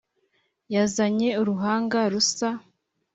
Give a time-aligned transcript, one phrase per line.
[0.73, 2.47] yazanye uruhanga rusa